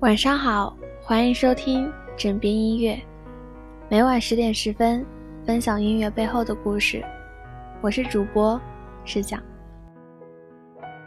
[0.00, 2.98] 晚上好，欢迎收听枕边音乐，
[3.90, 5.04] 每晚十点十分
[5.44, 7.04] 分享音乐背后的故事。
[7.82, 8.58] 我是主播
[9.04, 9.42] 石讲。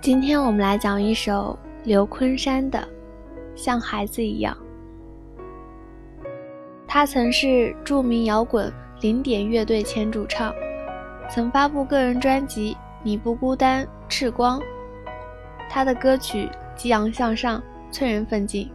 [0.00, 2.80] 今天我们来讲一首刘昆山的
[3.54, 4.56] 《像孩子一样》。
[6.88, 10.52] 他曾是著名摇滚零点乐队前主唱，
[11.30, 14.58] 曾发布个人专辑《你不孤单》《赤光》。
[15.68, 18.68] 他的歌曲激昂向上，催人奋进。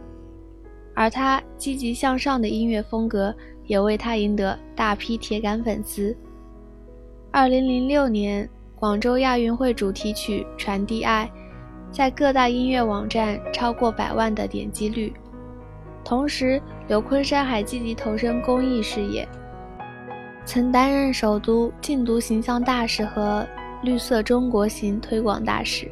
[0.96, 3.32] 而他积极向上的音乐风格
[3.66, 6.16] 也为他赢得大批铁杆粉丝。
[7.30, 11.30] 二零零六年广州亚运会主题曲《传递爱》
[11.94, 15.12] 在各大音乐网站超过百万的点击率。
[16.02, 19.28] 同时，刘昆山还积极投身公益事业，
[20.46, 23.46] 曾担任首都禁毒形象大使和
[23.82, 25.90] 绿色中国行推广大使。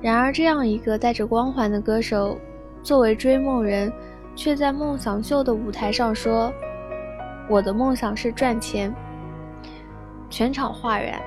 [0.00, 2.38] 然而，这样一个带着光环的歌手。
[2.82, 3.92] 作为追梦人，
[4.34, 6.52] 却在梦想秀的舞台上说
[7.48, 8.94] ：“我的梦想是赚钱。”
[10.30, 11.20] 全场哗然。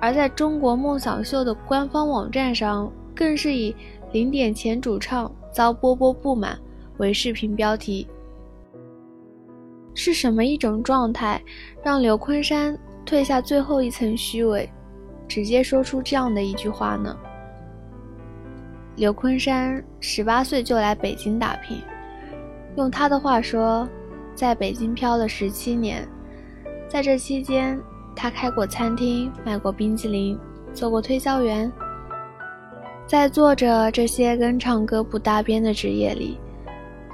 [0.00, 3.74] 而在中国梦想秀的官方网站上，更是以
[4.10, 6.58] “零点前主唱遭波波不满”
[6.98, 8.08] 为视频标题。
[9.94, 11.40] 是什么一种状态，
[11.84, 12.76] 让刘昆山
[13.06, 14.68] 褪下最后一层虚伪，
[15.28, 17.16] 直接说出这样的一句话呢？
[18.96, 21.80] 刘昆山十八岁就来北京打拼，
[22.76, 23.88] 用他的话说，
[24.34, 26.06] 在北京漂了十七年，
[26.88, 27.80] 在这期间，
[28.14, 30.38] 他开过餐厅，卖过冰激凌，
[30.74, 31.72] 做过推销员。
[33.06, 36.38] 在做着这些跟唱歌不搭边的职业里，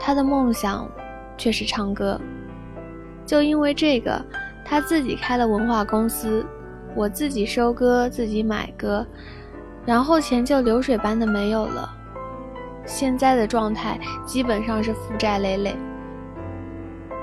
[0.00, 0.88] 他的梦想
[1.36, 2.20] 却是唱歌。
[3.24, 4.20] 就因为这个，
[4.64, 6.44] 他自己开了文化公司，
[6.96, 9.06] 我自己收歌，自己买歌。
[9.88, 11.90] 然后钱就流水般的没有了，
[12.84, 15.74] 现在的状态基本上是负债累累。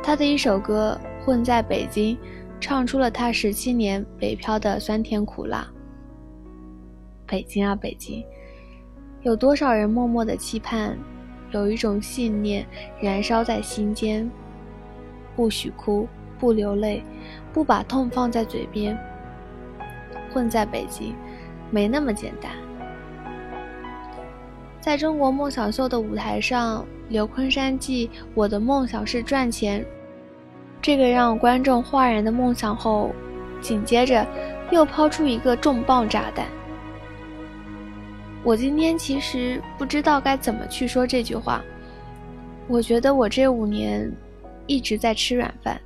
[0.02, 2.16] 他的一首歌《混在北京》，
[2.60, 5.68] 唱出了他十七年北漂的酸甜苦辣。
[7.28, 8.26] 北京啊北京，
[9.22, 10.98] 有多少人默默的期盼，
[11.52, 12.66] 有一种信念
[13.00, 14.28] 燃烧在心间，
[15.36, 16.08] 不许哭，
[16.40, 17.04] 不流泪，
[17.54, 18.98] 不把痛放在嘴边。
[20.34, 21.14] 混在北京。
[21.76, 22.50] 没那么简单。
[24.80, 29.86] 在中国梦想秀的舞台上，刘昆山继“我的梦想是赚钱”
[30.82, 33.12] 这个让观众哗然的梦想后，
[33.60, 34.26] 紧接着
[34.72, 36.46] 又抛出一个重磅炸弹。
[38.42, 41.62] 我今天其实不知道该怎么去说这句话。
[42.70, 44.10] 我觉得我这五年
[44.66, 45.78] 一直在吃软饭。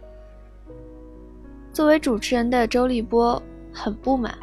[1.73, 3.41] 作为主持人的周立波
[3.73, 4.37] 很不满。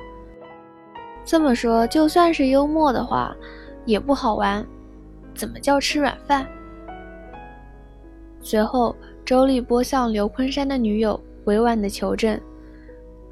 [1.27, 3.35] 这么说，就算是幽默的话，
[3.85, 4.65] 也不好玩。
[5.35, 6.47] 怎么叫吃软饭？
[8.41, 8.95] 随后，
[9.25, 12.41] 周立波向刘昆山的女友委婉的求证，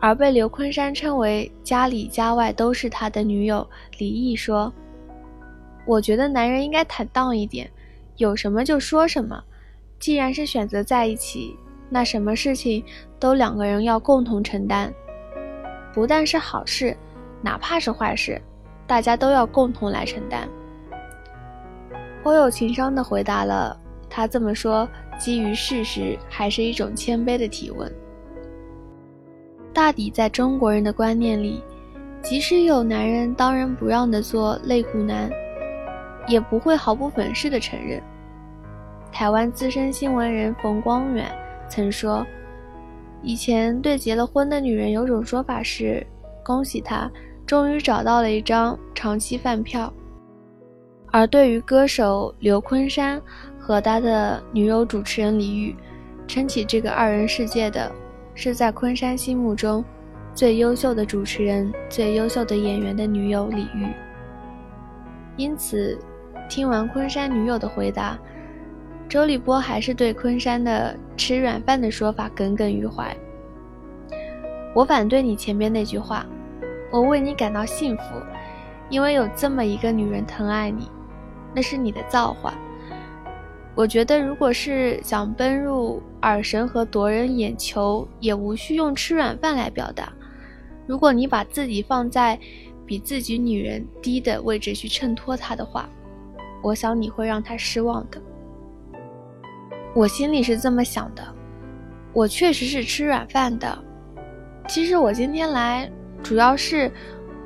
[0.00, 3.64] 而被刘昆山称为家里家外都是他的女友
[3.98, 4.72] 李毅说
[5.86, 7.70] ：“我觉得男人应该坦荡一点，
[8.16, 9.40] 有什么就说什么。
[10.00, 11.56] 既然是选择在一起，
[11.88, 12.84] 那什么事情
[13.20, 14.92] 都两个人要共同承担，
[15.94, 16.96] 不但是好事。”
[17.44, 18.40] 哪怕是坏事，
[18.86, 20.48] 大家都要共同来承担。
[22.22, 23.78] 颇有情商的回答了
[24.08, 24.88] 他这么说，
[25.18, 27.92] 基于事实，还是一种谦卑的提问。
[29.74, 31.62] 大抵在中国人的观念里，
[32.22, 35.28] 即使有男人当仁不让的做肋骨男，
[36.26, 38.02] 也不会毫不粉饰的承认。
[39.12, 41.30] 台湾资深新闻人冯光远
[41.68, 42.26] 曾说，
[43.20, 46.06] 以前对结了婚的女人有种说法是，
[46.42, 47.10] 恭喜她。
[47.46, 49.92] 终于找到了一张长期饭票，
[51.10, 53.20] 而对于歌手刘昆山
[53.58, 55.76] 和他的女友主持人李玉，
[56.26, 57.92] 撑起这个二人世界的，
[58.34, 59.84] 是在昆山心目中
[60.34, 63.88] 最优秀的主持人、最优秀的演员的女友李玉。
[65.36, 65.98] 因此，
[66.48, 68.18] 听完昆山女友的回答，
[69.06, 73.14] 周立波还是对昆山的吃软饭的说法耿耿于怀。
[74.74, 76.24] 我反对你前面那句话。
[76.94, 78.04] 我为你感到幸福，
[78.88, 80.88] 因为有这么一个女人疼爱你，
[81.52, 82.54] 那是你的造化。
[83.74, 90.12] 我觉得，如果是想奔入耳神和夺人眼球，也无需用吃软饭来表达。
[90.86, 92.38] 如果你把自己放在
[92.86, 95.88] 比自己女人低的位置去衬托她的话，
[96.62, 98.22] 我想你会让她失望的。
[99.96, 101.24] 我心里是这么想的，
[102.12, 103.76] 我确实是吃软饭的。
[104.68, 105.90] 其实我今天来。
[106.24, 106.90] 主要是，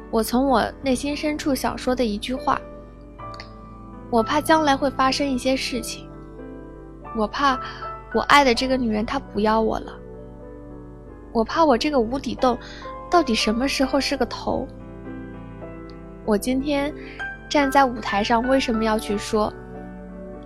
[0.08, 2.60] 我从我内心深处想说的一句话：
[4.08, 6.08] 我怕将来会发生一些事情，
[7.16, 7.60] 我怕
[8.14, 9.92] 我爱的这个女人她不要我了，
[11.32, 12.56] 我怕我这个无底洞
[13.10, 14.66] 到底什么时候是个头。
[16.24, 16.94] 我今天
[17.50, 19.52] 站在舞台上，为什么要去说？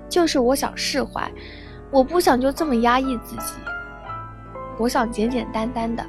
[0.09, 1.31] 就是我想释怀，
[1.91, 3.55] 我不想就这么压抑自己，
[4.79, 6.03] 我想简简单单的，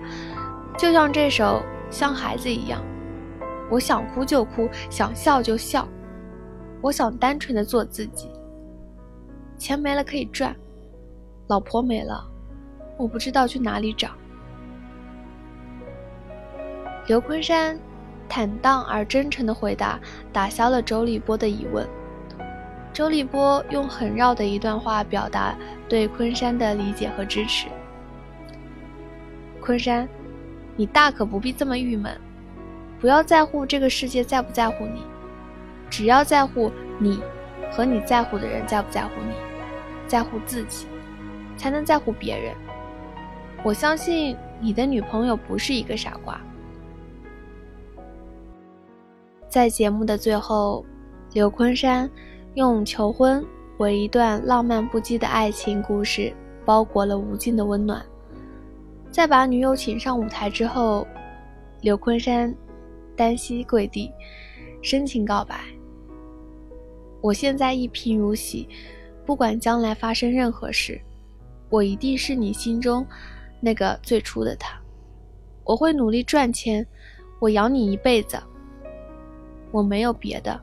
[0.77, 1.61] 就像这首
[1.93, 2.81] 《像孩子一样》，
[3.69, 5.87] 我想哭就哭，想笑就笑。
[6.81, 8.31] 我想单纯的做自己。
[9.59, 10.55] 钱没了可以赚，
[11.47, 12.27] 老婆没了，
[12.97, 14.09] 我不知道去哪里找。
[17.05, 17.77] 刘昆山
[18.27, 19.99] 坦荡而真诚的回答，
[20.31, 21.87] 打消了周立波的疑问。
[22.91, 25.55] 周立波用很绕的一段话表达
[25.87, 27.67] 对昆山的理解和支持。
[29.61, 30.09] 昆山，
[30.75, 32.19] 你大可不必这么郁闷，
[32.99, 35.01] 不要在乎这个世界在不在乎你。
[35.89, 37.21] 只要在乎你
[37.71, 39.33] 和你在乎的人在不在乎你，
[40.07, 40.87] 在乎自己，
[41.55, 42.55] 才能在乎别人。
[43.63, 46.39] 我相信你的女朋友不是一个傻瓜。
[49.47, 50.83] 在节目的最后，
[51.33, 52.09] 刘昆山
[52.55, 53.45] 用求婚
[53.77, 56.33] 为一段浪漫不羁的爱情故事
[56.65, 58.03] 包裹了无尽的温暖。
[59.13, 61.07] 在把女友请上舞台之后，
[61.81, 62.51] 刘昆山
[63.15, 64.11] 单膝跪地，
[64.81, 65.61] 深情告白。
[67.21, 68.67] 我现在一贫如洗，
[69.23, 70.99] 不管将来发生任何事，
[71.69, 73.05] 我一定是你心中
[73.61, 74.75] 那个最初的他。
[75.63, 76.83] 我会努力赚钱，
[77.39, 78.41] 我养你一辈子。
[79.69, 80.59] 我没有别的，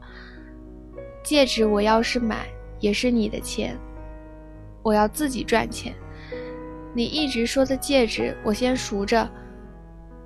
[1.23, 2.49] 戒指我要是买
[2.81, 3.79] 也是你的钱，
[4.83, 5.95] 我要自己赚钱。
[6.93, 9.29] 你一直说的戒指我先赎着，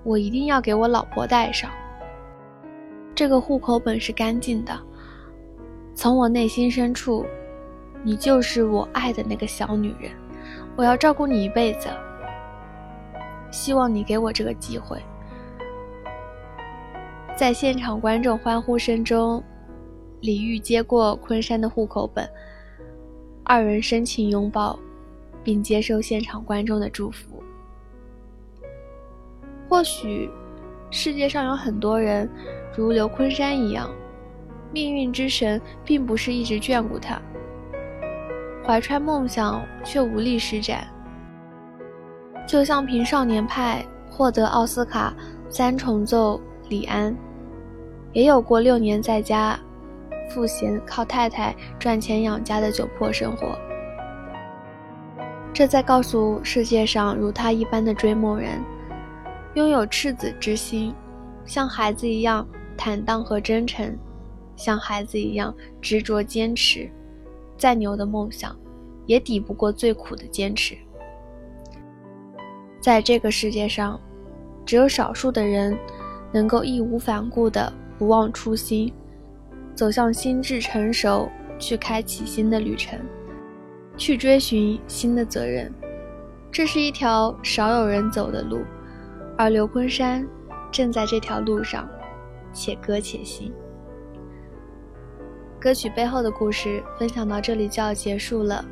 [0.02, 1.70] 我一定要给我老婆戴上。
[3.14, 4.78] 这个户口本是干净的。
[5.94, 7.24] 从我内心深处，
[8.02, 10.10] 你就是我爱的那个小女人，
[10.74, 11.88] 我要照顾你一辈子。
[13.50, 15.00] 希望你给我这个机会。
[17.36, 19.42] 在现场观众欢呼声中，
[20.20, 22.28] 李玉接过昆山的户口本，
[23.44, 24.76] 二人深情拥抱，
[25.44, 27.42] 并接受现场观众的祝福。
[29.68, 30.30] 或许，
[30.90, 32.28] 世界上有很多人
[32.76, 33.88] 如刘昆山一样。
[34.72, 37.22] 命运之神并不是一直眷顾他，
[38.66, 40.84] 怀揣梦想却无力施展。
[42.44, 45.14] 就像凭《少年派》获得奥斯卡
[45.48, 47.16] 三重奏李安，
[48.12, 49.56] 也有过六年在家
[50.28, 53.56] 赋闲靠太太赚钱养家的窘迫生活。
[55.54, 58.60] 这在告诉世界上如他一般的追梦人，
[59.54, 60.92] 拥有赤子之心，
[61.46, 62.44] 像孩子一样
[62.76, 63.96] 坦荡和真诚。
[64.56, 66.90] 像孩子一样执着坚持，
[67.56, 68.56] 再牛的梦想，
[69.06, 70.76] 也抵不过最苦的坚持。
[72.80, 74.00] 在这个世界上，
[74.66, 75.76] 只有少数的人，
[76.32, 78.92] 能够义无反顾的不忘初心，
[79.74, 81.28] 走向心智成熟，
[81.60, 82.98] 去开启新的旅程，
[83.96, 85.72] 去追寻新的责任。
[86.50, 88.60] 这是一条少有人走的路，
[89.36, 90.26] 而刘昆山
[90.70, 91.88] 正在这条路上，
[92.52, 93.52] 且歌且行。
[95.60, 98.64] 歌曲背后的故事分享到这里就要结束了，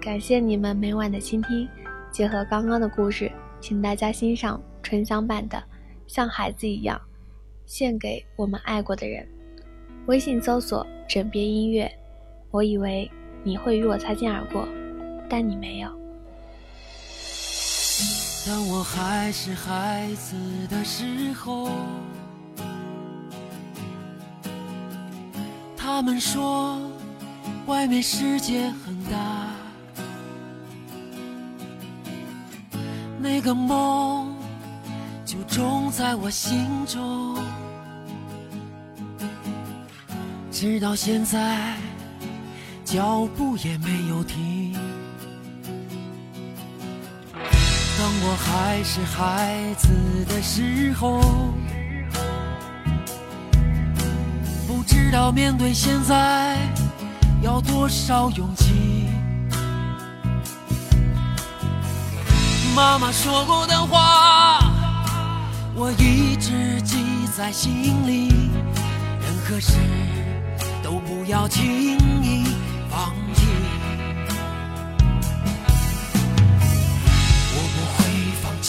[0.00, 1.68] 感谢你们每晚的倾听。
[2.10, 5.56] 结合刚刚的故事，请大家欣赏纯享版的
[6.06, 6.98] 《像孩子一样》，
[7.64, 9.26] 献给我们爱过的人。
[10.06, 11.90] 微信搜索“枕边音乐”。
[12.50, 13.10] 我以为
[13.44, 14.68] 你会与我擦肩而过，
[15.28, 15.88] 但你没有。
[18.46, 20.36] 当我还是孩子
[20.68, 21.70] 的时候。
[25.76, 26.80] 他们说，
[27.66, 29.50] 外面世界很大，
[33.18, 34.34] 那个梦
[35.24, 37.36] 就种在我心中，
[40.50, 41.76] 直到现在，
[42.92, 44.74] 脚步也没有停。
[47.32, 49.88] 当我还是孩子
[50.28, 51.54] 的时候。
[54.68, 56.58] 不知道面对现在
[57.40, 59.06] 要多少勇气？
[62.76, 64.58] 妈妈说过的话，
[65.74, 68.50] 我一直记在心里。
[69.22, 69.78] 任何事
[70.82, 72.44] 都不要轻易
[72.92, 73.40] 放弃。
[77.54, 78.04] 我不会
[78.42, 78.68] 放弃，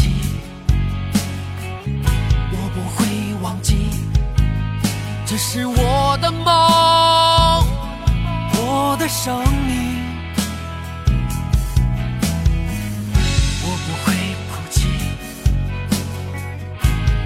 [2.54, 3.04] 我不会
[3.42, 3.90] 忘记。
[5.26, 6.48] 这是我的梦，
[8.56, 9.38] 我的生
[9.68, 9.84] 命。
[13.66, 14.14] 我不会
[14.50, 14.88] 哭泣，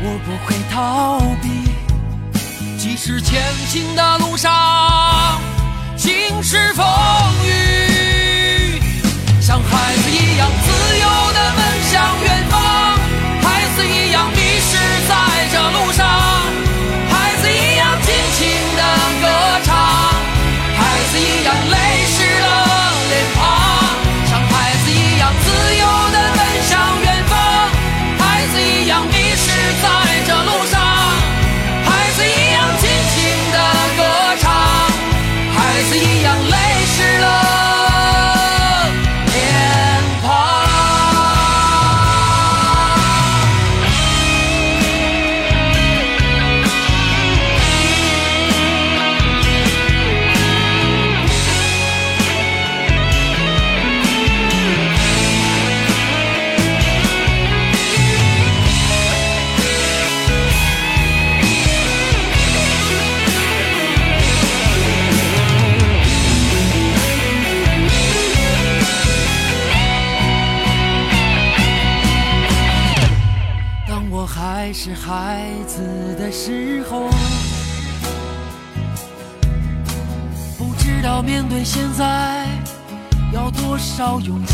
[0.01, 1.45] 我不会逃避，
[2.79, 4.51] 即使前行的路上
[11.93, 12.26] 的奔
[74.87, 77.09] 是孩子的时候，
[80.57, 82.47] 不知道面对现在
[83.33, 84.53] 要多少勇气。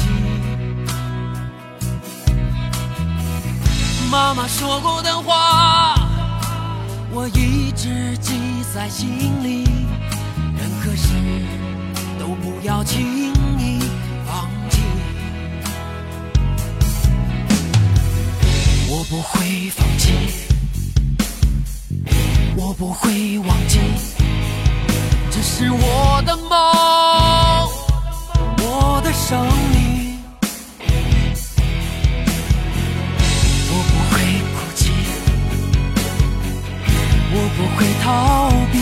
[4.12, 5.94] 妈妈说过的话，
[7.12, 8.34] 我一直记
[8.74, 9.08] 在心
[9.44, 9.66] 里，
[10.58, 11.14] 任何事
[12.18, 13.32] 都不要轻
[19.14, 20.12] 不会放弃，
[22.56, 23.78] 我不会忘记，
[25.30, 26.50] 这是我的梦，
[28.58, 29.40] 我的生
[29.72, 30.18] 命。
[33.70, 34.90] 我不会哭泣，
[37.34, 38.76] 我不会逃避，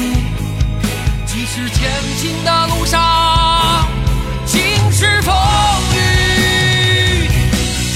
[1.25, 3.85] 即使前进的路上
[4.45, 4.61] 尽
[4.93, 5.35] 是风
[5.93, 7.27] 雨。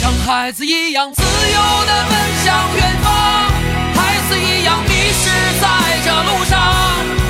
[0.02, 2.16] 像孩子一样自由的奔
[2.46, 3.12] 向远方
[3.94, 5.68] 孩子一样迷失在
[6.06, 7.25] 这路上。